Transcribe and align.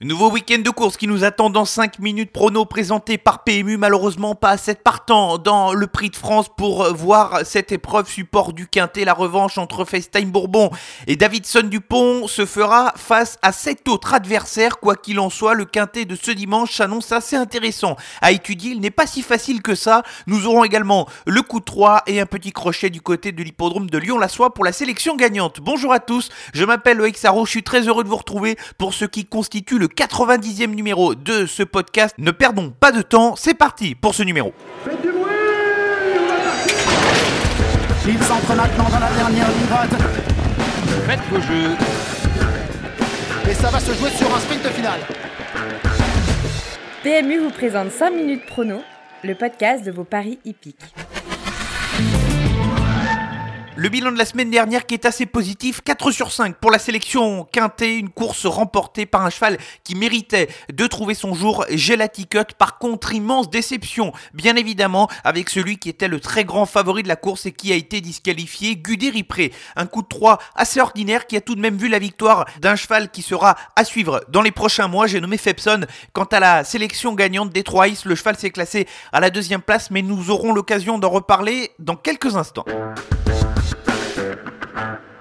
Nouveau 0.00 0.30
week-end 0.30 0.60
de 0.60 0.70
course 0.70 0.96
qui 0.96 1.08
nous 1.08 1.24
attend 1.24 1.50
dans 1.50 1.64
5 1.64 1.98
minutes 1.98 2.30
prono 2.30 2.64
présenté 2.64 3.18
par 3.18 3.42
PMU. 3.42 3.76
Malheureusement, 3.78 4.36
pas 4.36 4.50
assez 4.50 4.76
partant 4.76 5.38
dans 5.38 5.72
le 5.72 5.88
prix 5.88 6.08
de 6.08 6.14
France 6.14 6.46
pour 6.56 6.84
voir 6.94 7.40
cette 7.44 7.72
épreuve 7.72 8.08
support 8.08 8.52
du 8.52 8.68
Quintet. 8.68 9.04
La 9.04 9.12
revanche 9.12 9.58
entre 9.58 9.84
FaceTime 9.84 10.30
Bourbon 10.30 10.70
et 11.08 11.16
Davidson 11.16 11.64
Dupont 11.64 12.28
se 12.28 12.46
fera 12.46 12.92
face 12.94 13.38
à 13.42 13.50
sept 13.50 13.88
autres 13.88 14.14
adversaires. 14.14 14.78
Quoi 14.78 14.94
qu'il 14.94 15.18
en 15.18 15.30
soit, 15.30 15.54
le 15.54 15.64
Quintet 15.64 16.04
de 16.04 16.14
ce 16.14 16.30
dimanche 16.30 16.76
s'annonce 16.76 17.10
assez 17.10 17.34
intéressant 17.34 17.96
à 18.22 18.30
étudier. 18.30 18.70
Il 18.70 18.80
n'est 18.80 18.92
pas 18.92 19.08
si 19.08 19.20
facile 19.20 19.62
que 19.62 19.74
ça. 19.74 20.04
Nous 20.28 20.46
aurons 20.46 20.62
également 20.62 21.08
le 21.26 21.42
coup 21.42 21.58
de 21.58 21.64
3 21.64 22.04
et 22.06 22.20
un 22.20 22.26
petit 22.26 22.52
crochet 22.52 22.90
du 22.90 23.00
côté 23.00 23.32
de 23.32 23.42
l'hippodrome 23.42 23.90
de 23.90 23.98
Lyon-la-Soie 23.98 24.54
pour 24.54 24.64
la 24.64 24.70
sélection 24.70 25.16
gagnante. 25.16 25.58
Bonjour 25.60 25.92
à 25.92 25.98
tous, 25.98 26.28
je 26.54 26.64
m'appelle 26.64 26.98
Loïc. 26.98 27.18
Je 27.20 27.50
suis 27.50 27.64
très 27.64 27.88
heureux 27.88 28.04
de 28.04 28.08
vous 28.08 28.16
retrouver 28.16 28.56
pour 28.78 28.94
ce 28.94 29.04
qui 29.04 29.24
constitue 29.24 29.76
le 29.76 29.87
90e 29.88 30.74
numéro 30.74 31.14
de 31.14 31.46
ce 31.46 31.62
podcast. 31.62 32.14
Ne 32.18 32.30
perdons 32.30 32.70
pas 32.70 32.92
de 32.92 33.02
temps, 33.02 33.36
c'est 33.36 33.54
parti 33.54 33.94
pour 33.94 34.14
ce 34.14 34.22
numéro. 34.22 34.52
Faites 34.84 35.00
du 35.02 35.08
bruit 35.08 35.32
Il 38.06 38.22
s'entre 38.22 38.54
maintenant 38.54 38.88
dans 38.90 39.00
la 39.00 39.10
dernière 39.10 39.48
ligne 39.48 39.66
droite. 39.66 39.90
Faites 41.06 41.20
vos 41.30 41.40
jeux. 41.40 41.76
Et 43.50 43.54
ça 43.54 43.70
va 43.70 43.80
se 43.80 43.92
jouer 43.94 44.10
sur 44.10 44.34
un 44.34 44.40
sprint 44.40 44.66
final. 44.68 45.00
PMU 47.02 47.38
vous 47.38 47.50
présente 47.50 47.90
5 47.90 48.10
minutes 48.10 48.46
prono, 48.46 48.82
le 49.24 49.34
podcast 49.34 49.84
de 49.84 49.90
vos 49.90 50.04
paris 50.04 50.38
hippiques. 50.44 50.76
Le 53.80 53.88
bilan 53.88 54.10
de 54.10 54.18
la 54.18 54.24
semaine 54.24 54.50
dernière 54.50 54.86
qui 54.86 54.94
est 54.94 55.06
assez 55.06 55.24
positif, 55.24 55.82
4 55.84 56.10
sur 56.10 56.32
5 56.32 56.56
pour 56.56 56.72
la 56.72 56.80
sélection 56.80 57.44
quintée, 57.44 57.96
une 57.96 58.08
course 58.08 58.44
remportée 58.44 59.06
par 59.06 59.24
un 59.24 59.30
cheval 59.30 59.56
qui 59.84 59.94
méritait 59.94 60.48
de 60.72 60.84
trouver 60.88 61.14
son 61.14 61.32
jour, 61.32 61.64
Gelaticut. 61.70 62.54
Par 62.58 62.78
contre, 62.78 63.14
immense 63.14 63.50
déception, 63.50 64.12
bien 64.34 64.56
évidemment, 64.56 65.08
avec 65.22 65.48
celui 65.48 65.78
qui 65.78 65.90
était 65.90 66.08
le 66.08 66.18
très 66.18 66.44
grand 66.44 66.66
favori 66.66 67.04
de 67.04 67.08
la 67.08 67.14
course 67.14 67.46
et 67.46 67.52
qui 67.52 67.72
a 67.72 67.76
été 67.76 68.00
disqualifié, 68.00 68.74
Guderipré. 68.74 69.52
Un 69.76 69.86
coup 69.86 70.02
de 70.02 70.08
3 70.08 70.38
assez 70.56 70.80
ordinaire 70.80 71.28
qui 71.28 71.36
a 71.36 71.40
tout 71.40 71.54
de 71.54 71.60
même 71.60 71.76
vu 71.76 71.86
la 71.86 72.00
victoire 72.00 72.46
d'un 72.60 72.74
cheval 72.74 73.12
qui 73.12 73.22
sera 73.22 73.54
à 73.76 73.84
suivre 73.84 74.24
dans 74.28 74.42
les 74.42 74.50
prochains 74.50 74.88
mois. 74.88 75.06
J'ai 75.06 75.20
nommé 75.20 75.38
Fepson. 75.38 75.86
Quant 76.12 76.24
à 76.24 76.40
la 76.40 76.64
sélection 76.64 77.14
gagnante 77.14 77.50
des 77.50 77.62
3 77.62 77.86
le 78.06 78.16
cheval 78.16 78.36
s'est 78.36 78.50
classé 78.50 78.88
à 79.12 79.20
la 79.20 79.30
deuxième 79.30 79.62
place, 79.62 79.92
mais 79.92 80.02
nous 80.02 80.30
aurons 80.30 80.52
l'occasion 80.52 80.98
d'en 80.98 81.10
reparler 81.10 81.70
dans 81.78 81.94
quelques 81.94 82.34
instants. 82.34 82.64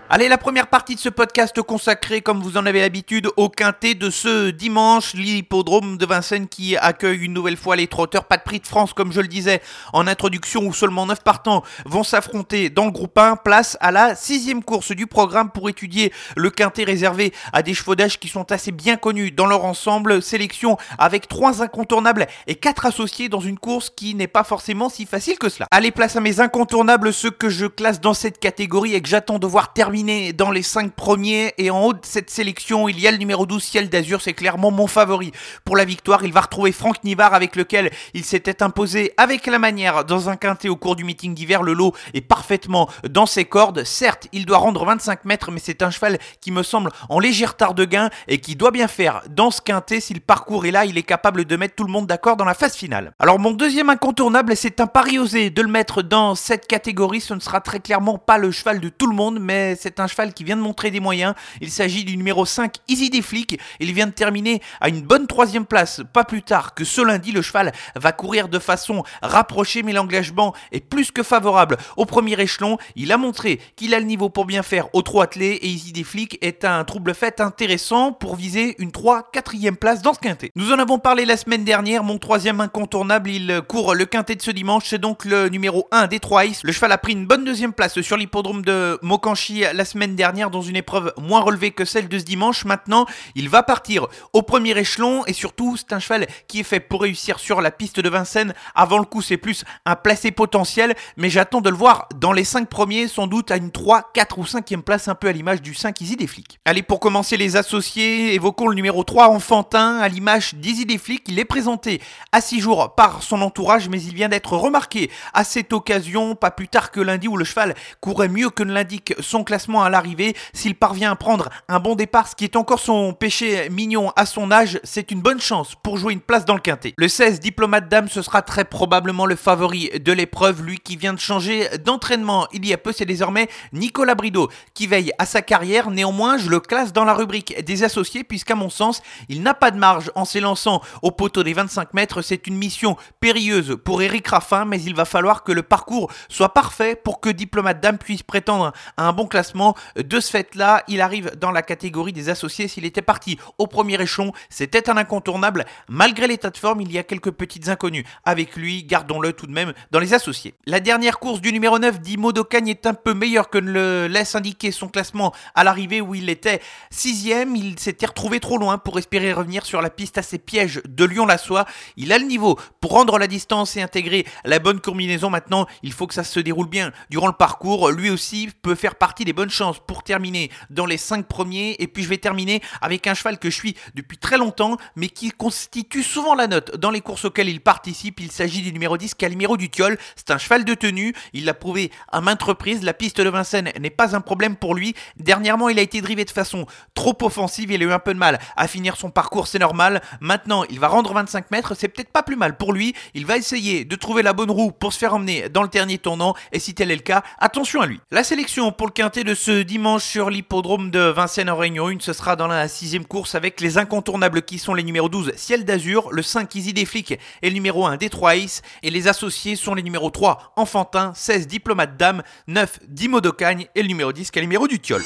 Allez, 0.09 0.29
la 0.29 0.37
première 0.37 0.67
partie 0.67 0.95
de 0.95 1.01
ce 1.01 1.09
podcast 1.09 1.61
consacrée, 1.61 2.21
comme 2.21 2.41
vous 2.41 2.55
en 2.55 2.65
avez 2.65 2.79
l'habitude, 2.79 3.27
au 3.35 3.49
quintet 3.49 3.93
de 3.93 4.09
ce 4.09 4.51
dimanche, 4.51 5.13
l'hippodrome 5.13 5.97
de 5.97 6.05
Vincennes 6.05 6.47
qui 6.47 6.77
accueille 6.77 7.25
une 7.25 7.33
nouvelle 7.33 7.57
fois 7.57 7.75
les 7.75 7.87
trotteurs. 7.87 8.23
Pas 8.23 8.37
de 8.37 8.43
prix 8.43 8.61
de 8.61 8.67
France, 8.67 8.93
comme 8.93 9.11
je 9.11 9.19
le 9.19 9.27
disais 9.27 9.61
en 9.91 10.07
introduction, 10.07 10.61
où 10.65 10.71
seulement 10.71 11.05
9 11.07 11.23
partants 11.23 11.61
vont 11.85 12.05
s'affronter 12.05 12.69
dans 12.69 12.85
le 12.85 12.91
groupe 12.91 13.17
1. 13.17 13.35
Place 13.35 13.77
à 13.81 13.91
la 13.91 14.15
sixième 14.15 14.63
course 14.63 14.93
du 14.93 15.07
programme 15.07 15.51
pour 15.51 15.67
étudier 15.67 16.13
le 16.37 16.51
quintet 16.51 16.85
réservé 16.85 17.33
à 17.51 17.61
des 17.61 17.73
chevaux 17.73 17.95
d'âge 17.95 18.17
qui 18.17 18.29
sont 18.29 18.49
assez 18.53 18.71
bien 18.71 18.95
connus 18.95 19.31
dans 19.31 19.45
leur 19.45 19.65
ensemble. 19.65 20.21
Sélection 20.21 20.77
avec 20.97 21.27
trois 21.27 21.61
incontournables 21.61 22.27
et 22.47 22.55
quatre 22.55 22.85
associés 22.85 23.27
dans 23.27 23.41
une 23.41 23.59
course 23.59 23.89
qui 23.89 24.15
n'est 24.15 24.27
pas 24.27 24.45
forcément 24.45 24.87
si 24.87 25.05
facile 25.05 25.37
que 25.37 25.49
cela. 25.49 25.67
Allez, 25.69 25.91
place 25.91 26.15
à 26.15 26.21
mes 26.21 26.39
incontournables, 26.39 27.11
ceux 27.11 27.31
que 27.31 27.49
je 27.49 27.65
classe 27.65 27.99
dans 27.99 28.13
cette 28.13 28.39
catégorie 28.39 28.95
et 28.95 29.01
que 29.01 29.09
j'attends 29.09 29.37
de 29.37 29.47
voir 29.47 29.73
terminer 29.73 29.96
dans 30.03 30.51
les 30.51 30.61
5 30.61 30.93
premiers 30.93 31.53
et 31.57 31.71
en 31.71 31.83
haut 31.83 31.93
de 31.93 31.99
cette 32.03 32.29
sélection, 32.29 32.87
il 32.87 32.99
y 32.99 33.07
a 33.07 33.11
le 33.11 33.17
numéro 33.17 33.45
12 33.45 33.63
Ciel 33.63 33.89
d'Azur, 33.89 34.21
c'est 34.21 34.33
clairement 34.33 34.69
mon 34.69 34.85
favori 34.85 35.31
pour 35.65 35.75
la 35.75 35.85
victoire. 35.85 36.23
Il 36.23 36.31
va 36.31 36.41
retrouver 36.41 36.71
Franck 36.71 37.03
Nivard 37.03 37.33
avec 37.33 37.55
lequel 37.55 37.91
il 38.13 38.23
s'était 38.23 38.61
imposé 38.61 39.13
avec 39.17 39.47
la 39.47 39.57
manière 39.57 40.05
dans 40.05 40.29
un 40.29 40.35
quintet 40.35 40.69
au 40.69 40.75
cours 40.75 40.95
du 40.95 41.03
meeting 41.03 41.33
d'hiver. 41.33 41.63
Le 41.63 41.73
lot 41.73 41.95
est 42.13 42.21
parfaitement 42.21 42.89
dans 43.09 43.25
ses 43.25 43.45
cordes. 43.45 43.83
Certes, 43.85 44.27
il 44.33 44.45
doit 44.45 44.59
rendre 44.59 44.85
25 44.85 45.25
mètres, 45.25 45.51
mais 45.51 45.59
c'est 45.63 45.81
un 45.81 45.89
cheval 45.89 46.19
qui 46.41 46.51
me 46.51 46.61
semble 46.61 46.91
en 47.09 47.19
léger 47.19 47.45
retard 47.45 47.73
de 47.73 47.85
gain 47.85 48.09
et 48.27 48.39
qui 48.39 48.55
doit 48.55 48.71
bien 48.71 48.87
faire 48.87 49.21
dans 49.29 49.49
ce 49.49 49.61
quintet. 49.61 49.99
Si 49.99 50.13
le 50.13 50.19
parcours 50.19 50.67
est 50.67 50.71
là, 50.71 50.85
il 50.85 50.97
est 50.97 51.03
capable 51.03 51.45
de 51.45 51.55
mettre 51.55 51.75
tout 51.75 51.85
le 51.85 51.91
monde 51.91 52.05
d'accord 52.05 52.37
dans 52.37 52.45
la 52.45 52.53
phase 52.53 52.75
finale. 52.75 53.13
Alors 53.17 53.39
mon 53.39 53.51
deuxième 53.51 53.89
incontournable, 53.89 54.55
c'est 54.55 54.79
un 54.79 54.87
pari 54.87 55.17
osé 55.17 55.49
de 55.49 55.61
le 55.61 55.69
mettre 55.69 56.03
dans 56.03 56.35
cette 56.35 56.67
catégorie. 56.67 57.21
Ce 57.21 57.33
ne 57.33 57.39
sera 57.39 57.61
très 57.61 57.79
clairement 57.79 58.19
pas 58.19 58.37
le 58.37 58.51
cheval 58.51 58.79
de 58.79 58.89
tout 58.89 59.07
le 59.07 59.15
monde, 59.15 59.39
mais 59.39 59.75
c'est 59.79 59.86
un 59.99 60.07
cheval 60.07 60.33
qui 60.33 60.43
vient 60.43 60.57
de 60.57 60.61
montrer 60.61 60.91
des 60.91 60.99
moyens. 60.99 61.33
Il 61.61 61.71
s'agit 61.71 62.03
du 62.03 62.17
numéro 62.17 62.45
5, 62.45 62.75
Easy 62.87 63.09
des 63.09 63.21
flics. 63.21 63.59
Il 63.79 63.93
vient 63.93 64.07
de 64.07 64.11
terminer 64.11 64.61
à 64.81 64.89
une 64.89 65.01
bonne 65.01 65.27
troisième 65.27 65.65
place. 65.65 66.01
Pas 66.13 66.23
plus 66.23 66.41
tard 66.41 66.73
que 66.73 66.83
ce 66.83 67.01
lundi, 67.01 67.31
le 67.31 67.41
cheval 67.41 67.71
va 67.95 68.11
courir 68.11 68.49
de 68.49 68.59
façon 68.59 69.03
rapprochée, 69.21 69.83
mais 69.83 69.93
l'engagement 69.93 70.53
est 70.71 70.81
plus 70.81 71.11
que 71.11 71.23
favorable. 71.23 71.77
Au 71.95 72.05
premier 72.05 72.39
échelon, 72.39 72.77
il 72.95 73.11
a 73.11 73.17
montré 73.17 73.59
qu'il 73.75 73.93
a 73.93 73.99
le 73.99 74.05
niveau 74.05 74.29
pour 74.29 74.45
bien 74.45 74.63
faire 74.63 74.93
au 74.93 75.01
3 75.01 75.23
attelé 75.25 75.59
et 75.61 75.67
Easy 75.67 75.91
des 75.93 76.05
est 76.41 76.65
un 76.65 76.83
trouble 76.83 77.13
fait 77.13 77.41
intéressant 77.41 78.11
pour 78.11 78.35
viser 78.35 78.75
une 78.79 78.91
3 78.91 79.29
4 79.31 79.75
place 79.79 80.01
dans 80.01 80.13
ce 80.13 80.19
quintet. 80.19 80.51
Nous 80.55 80.71
en 80.71 80.79
avons 80.79 80.99
parlé 80.99 81.25
la 81.25 81.37
semaine 81.37 81.63
dernière. 81.63 82.03
Mon 82.03 82.17
troisième 82.17 82.61
incontournable, 82.61 83.29
il 83.29 83.61
court 83.67 83.93
le 83.93 84.05
quintet 84.05 84.35
de 84.35 84.41
ce 84.41 84.51
dimanche. 84.51 84.85
C'est 84.87 84.97
donc 84.97 85.25
le 85.25 85.49
numéro 85.49 85.87
1 85.91 86.07
des 86.07 86.19
3 86.19 86.43
Le 86.63 86.71
cheval 86.71 86.91
a 86.91 86.97
pris 86.97 87.13
une 87.13 87.25
bonne 87.25 87.43
deuxième 87.43 87.73
place 87.73 87.99
sur 88.01 88.17
l'hippodrome 88.17 88.63
de 88.63 88.97
Mokanchi 89.01 89.63
la 89.77 89.85
semaine 89.85 90.15
dernière 90.15 90.49
dans 90.49 90.61
une 90.61 90.75
épreuve 90.75 91.13
moins 91.17 91.39
relevée 91.39 91.71
que 91.71 91.85
celle 91.85 92.09
de 92.09 92.19
ce 92.19 92.23
dimanche. 92.23 92.65
Maintenant, 92.65 93.05
il 93.35 93.47
va 93.47 93.63
partir 93.63 94.07
au 94.33 94.41
premier 94.41 94.77
échelon 94.77 95.23
et 95.27 95.33
surtout, 95.33 95.77
c'est 95.77 95.93
un 95.93 95.99
cheval 95.99 96.27
qui 96.47 96.61
est 96.61 96.63
fait 96.63 96.79
pour 96.79 97.03
réussir 97.03 97.39
sur 97.39 97.61
la 97.61 97.71
piste 97.71 97.99
de 97.99 98.09
Vincennes. 98.09 98.53
Avant 98.75 98.97
le 98.97 99.05
coup, 99.05 99.21
c'est 99.21 99.37
plus 99.37 99.63
un 99.85 99.95
placé 99.95 100.31
potentiel, 100.31 100.95
mais 101.15 101.29
j'attends 101.29 101.61
de 101.61 101.69
le 101.69 101.75
voir 101.75 102.09
dans 102.15 102.33
les 102.33 102.43
5 102.43 102.67
premiers, 102.67 103.07
sans 103.07 103.27
doute 103.27 103.51
à 103.51 103.57
une 103.57 103.71
3, 103.71 104.09
4 104.13 104.39
ou 104.39 104.43
5e 104.43 104.81
place, 104.81 105.07
un 105.07 105.15
peu 105.15 105.27
à 105.27 105.31
l'image 105.31 105.61
du 105.61 105.75
5 105.75 106.01
Easy 106.01 106.15
des 106.15 106.27
flics. 106.27 106.59
Allez, 106.65 106.81
pour 106.81 106.99
commencer 106.99 107.37
les 107.37 107.55
associés, 107.55 108.33
évoquons 108.33 108.67
le 108.67 108.75
numéro 108.75 109.03
3 109.03 109.29
Enfantin, 109.29 109.99
à 109.99 110.07
l'image 110.07 110.55
d'Easy 110.55 110.85
des 110.87 110.97
flics. 110.97 111.25
Il 111.27 111.37
est 111.37 111.45
présenté 111.45 112.01
à 112.31 112.41
6 112.41 112.59
jours 112.59 112.95
par 112.95 113.21
son 113.21 113.41
entourage, 113.41 113.89
mais 113.89 114.01
il 114.01 114.15
vient 114.15 114.29
d'être 114.29 114.53
remarqué 114.57 115.11
à 115.33 115.43
cette 115.43 115.71
occasion, 115.71 116.33
pas 116.35 116.49
plus 116.51 116.67
tard 116.67 116.89
que 116.89 116.99
lundi 116.99 117.27
où 117.27 117.37
le 117.37 117.45
cheval 117.45 117.75
courait 118.01 118.27
mieux 118.27 118.49
que 118.49 118.63
ne 118.63 118.73
l'indique 118.73 119.13
son 119.19 119.43
classement 119.43 119.66
à 119.75 119.89
l'arrivée. 119.89 120.35
S'il 120.53 120.75
parvient 120.75 121.11
à 121.11 121.15
prendre 121.15 121.49
un 121.67 121.79
bon 121.79 121.95
départ, 121.95 122.27
ce 122.27 122.35
qui 122.35 122.43
est 122.43 122.55
encore 122.55 122.79
son 122.79 123.13
péché 123.13 123.69
mignon 123.69 124.11
à 124.15 124.25
son 124.25 124.51
âge, 124.51 124.79
c'est 124.83 125.11
une 125.11 125.21
bonne 125.21 125.41
chance 125.41 125.75
pour 125.75 125.97
jouer 125.97 126.13
une 126.13 126.19
place 126.19 126.45
dans 126.45 126.55
le 126.55 126.61
quintet. 126.61 126.93
Le 126.97 127.07
16, 127.07 127.39
diplomate 127.39 127.89
dame, 127.89 128.07
ce 128.07 128.21
sera 128.21 128.41
très 128.41 128.65
probablement 128.65 129.25
le 129.25 129.35
favori 129.35 129.89
de 129.99 130.11
l'épreuve, 130.11 130.63
lui 130.63 130.79
qui 130.79 130.95
vient 130.95 131.13
de 131.13 131.19
changer 131.19 131.67
d'entraînement 131.83 132.47
il 132.53 132.65
y 132.65 132.73
a 132.73 132.77
peu, 132.77 132.91
c'est 132.91 133.05
désormais 133.05 133.49
Nicolas 133.73 134.15
Brideau 134.15 134.49
qui 134.73 134.87
veille 134.87 135.11
à 135.19 135.25
sa 135.25 135.41
carrière. 135.41 135.91
Néanmoins, 135.91 136.37
je 136.37 136.49
le 136.49 136.59
classe 136.59 136.93
dans 136.93 137.03
la 137.03 137.13
rubrique 137.13 137.63
des 137.63 137.83
associés, 137.83 138.23
puisqu'à 138.23 138.55
mon 138.55 138.69
sens, 138.69 139.01
il 139.29 139.41
n'a 139.43 139.53
pas 139.53 139.71
de 139.71 139.77
marge 139.77 140.11
en 140.15 140.25
s'élançant 140.25 140.81
au 141.01 141.11
poteau 141.11 141.43
des 141.43 141.53
25 141.53 141.93
mètres. 141.93 142.21
C'est 142.21 142.47
une 142.47 142.57
mission 142.57 142.97
périlleuse 143.19 143.77
pour 143.83 144.01
Eric 144.01 144.27
Raffin, 144.27 144.65
mais 144.65 144.81
il 144.81 144.95
va 144.95 145.05
falloir 145.05 145.43
que 145.43 145.51
le 145.51 145.63
parcours 145.63 146.11
soit 146.29 146.53
parfait 146.53 146.95
pour 146.95 147.19
que 147.19 147.29
diplomate 147.29 147.79
dame 147.79 147.97
puisse 147.97 148.23
prétendre 148.23 148.73
à 148.97 149.07
un 149.07 149.13
bon 149.13 149.27
classement 149.27 149.56
de 149.95 150.19
ce 150.19 150.31
fait-là, 150.31 150.83
il 150.87 151.01
arrive 151.01 151.31
dans 151.37 151.51
la 151.51 151.61
catégorie 151.61 152.13
des 152.13 152.29
associés. 152.29 152.67
S'il 152.67 152.85
était 152.85 153.01
parti 153.01 153.37
au 153.57 153.67
premier 153.67 154.01
échelon, 154.01 154.31
c'était 154.49 154.89
un 154.89 154.97
incontournable. 154.97 155.65
Malgré 155.87 156.27
l'état 156.27 156.49
de 156.49 156.57
forme, 156.57 156.81
il 156.81 156.91
y 156.91 156.97
a 156.97 157.03
quelques 157.03 157.31
petites 157.31 157.69
inconnues 157.69 158.05
avec 158.25 158.55
lui. 158.55 158.83
Gardons-le 158.83 159.33
tout 159.33 159.47
de 159.47 159.51
même 159.51 159.73
dans 159.91 159.99
les 159.99 160.13
associés. 160.13 160.53
La 160.65 160.79
dernière 160.79 161.19
course 161.19 161.41
du 161.41 161.51
numéro 161.51 161.79
9 161.79 161.99
d'Imo 161.99 162.31
Docagne 162.31 162.69
est 162.69 162.85
un 162.85 162.93
peu 162.93 163.13
meilleure 163.13 163.49
que 163.49 163.57
ne 163.57 163.71
le 163.71 164.07
laisse 164.07 164.35
indiquer 164.35 164.71
son 164.71 164.87
classement 164.87 165.33
à 165.55 165.63
l'arrivée 165.63 166.01
où 166.01 166.15
il 166.15 166.29
était 166.29 166.61
sixième. 166.89 167.55
Il 167.55 167.79
s'était 167.79 168.05
retrouvé 168.05 168.39
trop 168.39 168.57
loin 168.57 168.77
pour 168.77 168.97
espérer 168.97 169.33
revenir 169.33 169.65
sur 169.65 169.81
la 169.81 169.89
piste 169.89 170.17
à 170.17 170.21
ses 170.21 170.37
pièges 170.37 170.81
de 170.87 171.05
Lyon-la-Soie. 171.05 171.65
Il 171.95 172.13
a 172.13 172.17
le 172.17 172.25
niveau 172.25 172.59
pour 172.81 172.91
rendre 172.91 173.17
la 173.17 173.27
distance 173.27 173.75
et 173.77 173.81
intégrer 173.81 174.25
la 174.45 174.59
bonne 174.59 174.79
combinaison. 174.79 175.29
Maintenant, 175.29 175.67
il 175.83 175.93
faut 175.93 176.07
que 176.07 176.13
ça 176.13 176.23
se 176.23 176.39
déroule 176.39 176.67
bien 176.67 176.91
durant 177.09 177.27
le 177.27 177.33
parcours. 177.33 177.91
Lui 177.91 178.09
aussi 178.09 178.49
peut 178.61 178.75
faire 178.75 178.95
partie 178.95 179.25
des 179.25 179.33
bonnes 179.33 179.46
chances 179.49 179.79
pour 179.79 180.03
terminer 180.03 180.51
dans 180.69 180.85
les 180.85 180.97
5 180.97 181.25
premiers. 181.27 181.75
Et 181.79 181.87
puis 181.87 182.03
je 182.03 182.09
vais 182.09 182.17
terminer 182.17 182.61
avec 182.81 183.07
un 183.07 183.13
cheval 183.13 183.39
que 183.39 183.49
je 183.49 183.55
suis 183.55 183.75
depuis 183.95 184.17
très 184.17 184.37
longtemps, 184.37 184.77
mais 184.95 185.09
qui 185.09 185.31
constitue 185.31 186.03
souvent 186.03 186.35
la 186.35 186.47
note 186.47 186.75
dans 186.77 186.91
les 186.91 187.01
courses 187.01 187.25
auxquelles 187.25 187.49
il 187.49 187.61
participe. 187.61 188.19
Il 188.19 188.31
s'agit 188.31 188.61
du 188.61 188.73
numéro 188.73 188.97
10, 188.97 189.15
Calimero 189.15 189.57
du 189.57 189.69
Tiol. 189.69 189.97
C'est 190.15 190.31
un 190.31 190.37
cheval 190.37 190.65
de 190.65 190.73
tenue. 190.73 191.13
Il 191.33 191.45
l'a 191.45 191.53
prouvé 191.53 191.91
à 192.11 192.21
maintes 192.21 192.43
reprises. 192.43 192.83
La 192.83 192.93
piste 192.93 193.21
de 193.21 193.29
Vincennes 193.29 193.71
n'est 193.79 193.89
pas 193.89 194.15
un 194.15 194.21
problème 194.21 194.55
pour 194.55 194.75
lui. 194.75 194.95
Dernièrement, 195.17 195.69
il 195.69 195.79
a 195.79 195.81
été 195.81 196.01
drivé 196.01 196.25
de 196.25 196.31
façon 196.31 196.65
trop 196.93 197.17
offensive. 197.21 197.71
Il 197.71 197.81
a 197.81 197.85
eu 197.85 197.91
un 197.91 197.99
peu 197.99 198.13
de 198.13 198.19
mal 198.19 198.39
à 198.55 198.67
finir 198.67 198.97
son 198.97 199.09
parcours, 199.09 199.47
c'est 199.47 199.59
normal. 199.59 200.01
Maintenant, 200.21 200.63
il 200.69 200.79
va 200.79 200.87
rendre 200.87 201.13
25 201.13 201.51
mètres. 201.51 201.75
C'est 201.75 201.87
peut-être 201.87 202.11
pas 202.11 202.23
plus 202.23 202.35
mal 202.35 202.57
pour 202.57 202.73
lui. 202.73 202.93
Il 203.13 203.25
va 203.25 203.37
essayer 203.37 203.85
de 203.85 203.95
trouver 203.95 204.23
la 204.23 204.33
bonne 204.33 204.51
roue 204.51 204.71
pour 204.71 204.93
se 204.93 204.97
faire 204.97 205.13
emmener 205.13 205.49
dans 205.49 205.63
le 205.63 205.69
dernier 205.69 205.97
tournant. 205.97 206.35
Et 206.51 206.59
si 206.59 206.73
tel 206.73 206.91
est 206.91 206.95
le 206.95 207.01
cas, 207.01 207.23
attention 207.39 207.81
à 207.81 207.87
lui. 207.87 207.99
La 208.11 208.23
sélection 208.23 208.71
pour 208.71 208.87
le 208.87 208.93
quintet 208.93 209.23
ce 209.35 209.61
dimanche 209.61 210.03
sur 210.03 210.29
l'hippodrome 210.29 210.91
de 210.91 210.99
Vincennes 210.99 211.49
en 211.49 211.57
Réunion 211.57 211.87
1, 211.87 211.97
ce 211.99 212.13
sera 212.13 212.35
dans 212.35 212.47
la 212.47 212.67
sixième 212.67 213.05
course 213.05 213.35
avec 213.35 213.59
les 213.61 213.77
incontournables 213.77 214.41
qui 214.41 214.59
sont 214.59 214.73
les 214.73 214.83
numéros 214.83 215.09
12 215.09 215.33
Ciel 215.35 215.65
d'Azur, 215.65 216.09
le 216.11 216.21
5 216.21 216.55
Easy 216.55 216.73
des 216.73 216.85
flics 216.85 217.19
et 217.41 217.49
le 217.49 217.53
numéro 217.53 217.85
1 217.85 217.97
Détroit 217.97 218.35
Ace, 218.35 218.61
et 218.83 218.89
les 218.89 219.07
associés 219.07 219.55
sont 219.55 219.73
les 219.73 219.83
numéros 219.83 220.09
3 220.09 220.53
Enfantin, 220.55 221.13
16 221.15 221.47
Diplomate 221.47 221.97
Dame, 221.97 222.23
9 222.47 222.79
Dimo 222.87 223.21
d'Ocagne 223.21 223.67
et 223.75 223.81
le 223.81 223.87
numéro 223.87 224.13
10 224.13 224.31
qui 224.31 224.39
est 224.39 224.41
le 224.41 224.47
numéro 224.47 224.67
du 224.67 224.79
Tiol. 224.79 225.01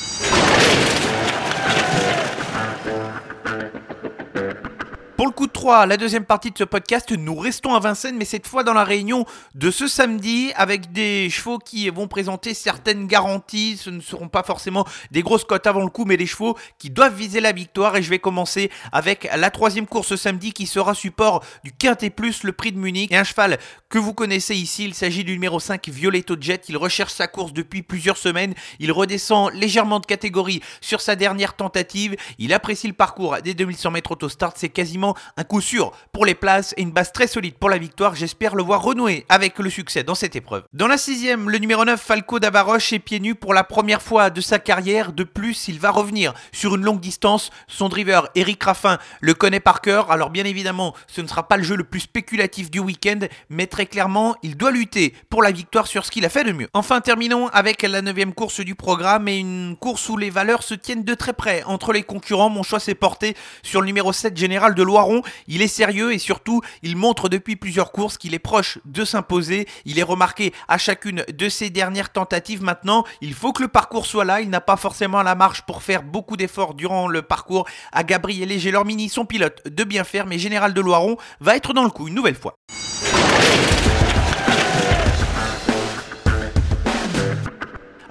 Pour 5.21 5.27
le 5.27 5.33
coup 5.33 5.45
de 5.45 5.51
3, 5.51 5.85
la 5.85 5.97
deuxième 5.97 6.25
partie 6.25 6.49
de 6.49 6.57
ce 6.57 6.63
podcast, 6.63 7.11
nous 7.11 7.35
restons 7.35 7.75
à 7.75 7.79
Vincennes, 7.79 8.17
mais 8.17 8.25
cette 8.25 8.47
fois 8.47 8.63
dans 8.63 8.73
la 8.73 8.83
réunion 8.83 9.27
de 9.53 9.69
ce 9.69 9.85
samedi, 9.85 10.51
avec 10.55 10.93
des 10.93 11.29
chevaux 11.29 11.59
qui 11.59 11.87
vont 11.91 12.07
présenter 12.07 12.55
certaines 12.55 13.05
garanties. 13.05 13.77
Ce 13.77 13.91
ne 13.91 14.01
seront 14.01 14.29
pas 14.29 14.41
forcément 14.41 14.83
des 15.11 15.21
grosses 15.21 15.43
cotes 15.43 15.67
avant 15.67 15.81
le 15.81 15.91
coup, 15.91 16.05
mais 16.05 16.17
des 16.17 16.25
chevaux 16.25 16.57
qui 16.79 16.89
doivent 16.89 17.13
viser 17.13 17.39
la 17.39 17.51
victoire. 17.51 17.95
Et 17.97 18.01
je 18.01 18.09
vais 18.09 18.17
commencer 18.17 18.71
avec 18.91 19.29
la 19.37 19.51
troisième 19.51 19.85
course 19.85 20.15
samedi 20.15 20.53
qui 20.53 20.65
sera 20.65 20.95
support 20.95 21.43
du 21.63 21.71
Quintet 21.71 22.09
Plus, 22.09 22.41
le 22.41 22.51
prix 22.51 22.71
de 22.71 22.79
Munich. 22.79 23.11
Et 23.11 23.15
un 23.15 23.23
cheval 23.23 23.59
que 23.89 23.99
vous 23.99 24.15
connaissez 24.15 24.55
ici, 24.55 24.85
il 24.85 24.95
s'agit 24.95 25.23
du 25.23 25.33
numéro 25.33 25.59
5, 25.59 25.87
Violetto 25.87 26.35
Jet. 26.41 26.67
Il 26.67 26.77
recherche 26.77 27.13
sa 27.13 27.27
course 27.27 27.53
depuis 27.53 27.83
plusieurs 27.83 28.17
semaines. 28.17 28.55
Il 28.79 28.91
redescend 28.91 29.53
légèrement 29.53 29.99
de 29.99 30.07
catégorie 30.07 30.61
sur 30.81 30.99
sa 30.99 31.15
dernière 31.15 31.55
tentative. 31.55 32.15
Il 32.39 32.53
apprécie 32.53 32.87
le 32.87 32.93
parcours 32.93 33.37
des 33.43 33.53
2100 33.53 33.91
mètres 33.91 34.13
auto-start. 34.13 34.57
C'est 34.57 34.69
quasiment 34.69 35.10
un 35.37 35.43
coup 35.43 35.61
sûr 35.61 35.91
pour 36.11 36.25
les 36.25 36.35
places 36.35 36.73
et 36.77 36.81
une 36.81 36.91
base 36.91 37.11
très 37.11 37.27
solide 37.27 37.55
pour 37.55 37.69
la 37.69 37.77
victoire. 37.77 38.15
J'espère 38.15 38.55
le 38.55 38.63
voir 38.63 38.81
renouer 38.81 39.25
avec 39.29 39.59
le 39.59 39.69
succès 39.69 40.03
dans 40.03 40.15
cette 40.15 40.35
épreuve. 40.35 40.63
Dans 40.73 40.87
la 40.87 40.97
sixième, 40.97 41.49
le 41.49 41.57
numéro 41.57 41.85
9, 41.85 41.99
Falco 41.99 42.39
Davaroche 42.39 42.93
est 42.93 42.99
pieds 42.99 43.19
nus 43.19 43.35
pour 43.35 43.53
la 43.53 43.63
première 43.63 44.01
fois 44.01 44.29
de 44.29 44.41
sa 44.41 44.59
carrière. 44.59 45.13
De 45.13 45.23
plus, 45.23 45.67
il 45.67 45.79
va 45.79 45.91
revenir 45.91 46.33
sur 46.51 46.75
une 46.75 46.83
longue 46.83 46.99
distance. 46.99 47.51
Son 47.67 47.89
driver, 47.89 48.29
Eric 48.35 48.63
Raffin, 48.63 48.97
le 49.19 49.33
connaît 49.33 49.59
par 49.59 49.81
cœur. 49.81 50.11
Alors 50.11 50.29
bien 50.29 50.45
évidemment, 50.45 50.95
ce 51.07 51.21
ne 51.21 51.27
sera 51.27 51.47
pas 51.47 51.57
le 51.57 51.63
jeu 51.63 51.75
le 51.75 51.83
plus 51.83 52.01
spéculatif 52.01 52.71
du 52.71 52.79
week-end, 52.79 53.19
mais 53.49 53.67
très 53.67 53.85
clairement, 53.85 54.35
il 54.43 54.57
doit 54.57 54.71
lutter 54.71 55.13
pour 55.29 55.43
la 55.43 55.51
victoire 55.51 55.87
sur 55.87 56.05
ce 56.05 56.11
qu'il 56.11 56.25
a 56.25 56.29
fait 56.29 56.43
de 56.43 56.51
mieux. 56.51 56.67
Enfin, 56.73 57.01
terminons 57.01 57.47
avec 57.49 57.81
la 57.83 58.01
neuvième 58.01 58.33
course 58.33 58.61
du 58.61 58.75
programme 58.75 59.27
et 59.27 59.37
une 59.37 59.75
course 59.79 60.07
où 60.09 60.17
les 60.17 60.29
valeurs 60.29 60.63
se 60.63 60.73
tiennent 60.73 61.03
de 61.03 61.13
très 61.13 61.33
près 61.33 61.63
entre 61.63 61.93
les 61.93 62.03
concurrents. 62.03 62.49
Mon 62.49 62.63
choix 62.63 62.79
s'est 62.79 62.95
porté 62.95 63.35
sur 63.63 63.81
le 63.81 63.87
numéro 63.87 64.13
7 64.13 64.37
général 64.37 64.75
de 64.75 64.83
Loire 64.83 65.00
il 65.47 65.61
est 65.61 65.67
sérieux 65.67 66.13
et 66.13 66.17
surtout, 66.17 66.61
il 66.83 66.95
montre 66.95 67.29
depuis 67.29 67.55
plusieurs 67.55 67.91
courses 67.91 68.17
qu'il 68.17 68.33
est 68.33 68.39
proche 68.39 68.79
de 68.85 69.05
s'imposer. 69.05 69.67
Il 69.85 69.99
est 69.99 70.03
remarqué 70.03 70.53
à 70.67 70.77
chacune 70.77 71.23
de 71.31 71.49
ses 71.49 71.69
dernières 71.69 72.11
tentatives. 72.11 72.63
Maintenant, 72.63 73.03
il 73.21 73.33
faut 73.33 73.53
que 73.53 73.63
le 73.63 73.67
parcours 73.67 74.05
soit 74.05 74.25
là. 74.25 74.41
Il 74.41 74.49
n'a 74.49 74.61
pas 74.61 74.77
forcément 74.77 75.23
la 75.23 75.35
marche 75.35 75.63
pour 75.63 75.83
faire 75.83 76.03
beaucoup 76.03 76.37
d'efforts 76.37 76.73
durant 76.73 77.07
le 77.07 77.21
parcours. 77.21 77.67
À 77.91 78.03
Gabriel 78.03 78.51
et 78.51 78.59
Gelormini, 78.59 79.09
son 79.09 79.25
pilote, 79.25 79.61
de 79.65 79.83
bien 79.83 80.03
faire, 80.03 80.25
mais 80.25 80.37
Général 80.37 80.73
de 80.73 80.81
Loiron 80.81 81.17
va 81.39 81.55
être 81.55 81.73
dans 81.73 81.83
le 81.83 81.89
coup 81.89 82.07
une 82.07 82.15
nouvelle 82.15 82.35
fois. 82.35 82.55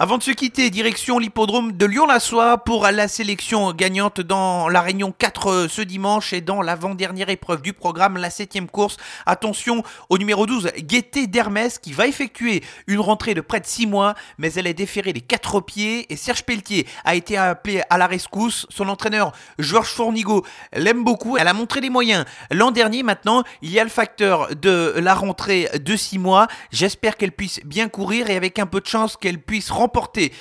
Avant 0.02 0.16
de 0.16 0.22
se 0.22 0.30
quitter, 0.30 0.70
direction 0.70 1.18
l'hippodrome 1.18 1.72
de 1.72 1.84
Lyon-la-Soie 1.84 2.64
pour 2.64 2.86
la 2.86 3.06
sélection 3.06 3.70
gagnante 3.74 4.22
dans 4.22 4.70
la 4.70 4.80
Réunion 4.80 5.12
4 5.12 5.46
euh, 5.50 5.68
ce 5.68 5.82
dimanche 5.82 6.32
et 6.32 6.40
dans 6.40 6.62
l'avant-dernière 6.62 7.28
épreuve 7.28 7.60
du 7.60 7.74
programme, 7.74 8.16
la 8.16 8.30
septième 8.30 8.66
course. 8.66 8.96
Attention 9.26 9.82
au 10.08 10.16
numéro 10.16 10.46
12, 10.46 10.70
Gaieté 10.78 11.26
d'Hermès, 11.26 11.78
qui 11.78 11.92
va 11.92 12.06
effectuer 12.06 12.64
une 12.86 13.00
rentrée 13.00 13.34
de 13.34 13.42
près 13.42 13.60
de 13.60 13.66
6 13.66 13.88
mois, 13.88 14.14
mais 14.38 14.50
elle 14.54 14.66
est 14.66 14.72
déférée 14.72 15.12
des 15.12 15.20
4 15.20 15.60
pieds 15.60 16.10
et 16.10 16.16
Serge 16.16 16.44
Pelletier 16.44 16.86
a 17.04 17.14
été 17.14 17.36
appelé 17.36 17.82
à 17.90 17.98
la 17.98 18.06
rescousse. 18.06 18.64
Son 18.70 18.88
entraîneur, 18.88 19.32
Georges 19.58 19.90
Fournigo, 19.90 20.46
l'aime 20.72 21.04
beaucoup. 21.04 21.36
Elle 21.36 21.46
a 21.46 21.52
montré 21.52 21.82
des 21.82 21.90
moyens 21.90 22.24
l'an 22.50 22.70
dernier. 22.70 23.02
Maintenant, 23.02 23.44
il 23.60 23.70
y 23.70 23.78
a 23.78 23.84
le 23.84 23.90
facteur 23.90 24.56
de 24.56 24.94
la 24.96 25.12
rentrée 25.12 25.68
de 25.78 25.94
6 25.94 26.18
mois. 26.18 26.46
J'espère 26.72 27.18
qu'elle 27.18 27.32
puisse 27.32 27.60
bien 27.66 27.90
courir 27.90 28.30
et 28.30 28.36
avec 28.36 28.58
un 28.58 28.64
peu 28.64 28.80
de 28.80 28.86
chance 28.86 29.18
qu'elle 29.18 29.38
puisse 29.38 29.70
remporter 29.70 29.89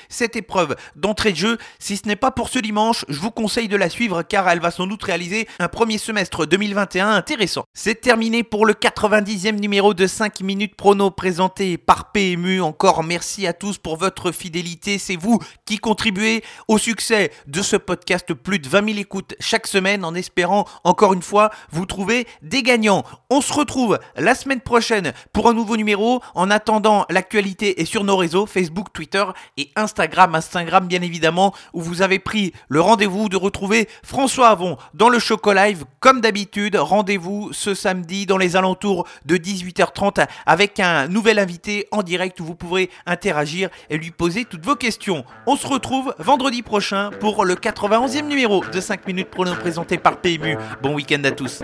cette 0.10 0.36
épreuve 0.36 0.76
d'entrée 0.96 1.32
de 1.32 1.38
jeu. 1.38 1.58
Si 1.80 1.98
ce 1.98 2.08
n'est 2.08 2.16
pas 2.16 2.32
pour 2.32 2.50
ce 2.50 2.60
dimanche, 2.60 3.06
je 3.10 3.20
vous 3.20 3.32
conseille 3.32 3.68
de 3.68 3.76
la 3.76 3.90
suivre 3.90 4.24
car 4.24 4.48
elle 4.50 4.60
va 4.60 4.72
sans 4.72 4.88
doute 4.88 5.04
réaliser 5.04 5.48
un 5.60 5.68
premier 5.68 5.98
semestre 5.98 6.46
2021 6.46 7.10
intéressant. 7.10 7.64
C'est 7.74 8.02
terminé 8.02 8.44
pour 8.44 8.66
le 8.66 8.74
90e 8.74 9.60
numéro 9.60 9.94
de 9.94 10.08
5 10.08 10.42
minutes 10.42 10.76
prono 10.76 11.12
présenté 11.12 11.78
par 11.78 12.12
PMU. 12.12 12.62
Encore 12.62 13.04
merci 13.04 13.48
à 13.48 13.54
tous 13.54 13.78
pour 13.78 13.98
votre 13.98 14.32
fidélité. 14.32 14.98
C'est 14.98 15.16
vous 15.16 15.40
qui 15.66 15.78
contribuez 15.78 16.44
au 16.68 16.78
succès 16.78 17.32
de 17.48 17.62
ce 17.62 17.76
podcast. 17.76 18.34
Plus 18.34 18.60
de 18.60 18.68
20 18.68 18.86
000 18.86 19.00
écoutes 19.00 19.36
chaque 19.40 19.68
semaine 19.68 20.06
en 20.06 20.16
espérant 20.16 20.66
encore 20.84 21.14
une 21.14 21.22
fois 21.22 21.50
vous 21.72 21.86
trouver 21.86 22.28
des 22.42 22.64
gagnants. 22.64 23.04
On 23.30 23.42
se 23.42 23.54
retrouve 23.54 24.00
la 24.16 24.36
semaine 24.36 24.62
prochaine 24.62 25.14
pour 25.34 25.50
un 25.50 25.54
nouveau 25.54 25.78
numéro. 25.78 26.22
En 26.36 26.50
attendant, 26.52 27.06
l'actualité 27.10 27.82
est 27.82 27.86
sur 27.86 28.04
nos 28.04 28.18
réseaux 28.18 28.46
Facebook, 28.46 28.88
Twitter 28.94 29.24
et 29.58 29.70
Instagram, 29.76 30.36
Instagram 30.36 30.88
bien 30.88 31.02
évidemment, 31.02 31.54
où 31.74 31.82
vous 31.82 32.02
avez 32.02 32.20
pris 32.20 32.54
le 32.68 32.82
rendez-vous 32.82 33.30
de 33.30 33.38
retrouver 33.38 33.88
François 34.04 34.50
Avon 34.50 34.78
dans 34.94 35.10
le 35.10 35.20
Choco 35.20 35.54
Live. 35.54 35.86
Comme 36.00 36.22
d'habitude, 36.22 36.76
rendez-vous 36.76 37.50
ce 37.52 37.74
samedi 37.74 38.26
dans 38.26 38.38
les 38.38 38.56
alentours 38.56 39.08
de 39.26 39.38
18h30 39.38 40.28
avec 40.46 40.80
un 40.80 41.08
nouvel 41.08 41.40
invité 41.40 41.88
en 41.92 42.04
direct 42.04 42.40
où 42.40 42.46
vous 42.46 42.56
pourrez 42.56 42.90
interagir 43.06 43.70
et 43.90 43.98
lui 43.98 44.12
poser 44.12 44.46
toutes 44.46 44.66
vos 44.66 44.76
questions. 44.76 45.26
On 45.48 45.56
se 45.56 45.68
retrouve 45.68 46.14
vendredi 46.20 46.62
prochain 46.62 47.10
pour 47.20 47.46
le 47.46 47.56
91e 47.56 48.28
numéro 48.28 48.64
de 48.66 48.80
5 48.80 49.08
minutes 49.08 49.30
présenté 49.30 49.98
par 49.98 50.18
PMU. 50.18 50.58
Bon 50.82 50.94
week-end 50.94 51.24
à 51.24 51.32
tous. 51.32 51.64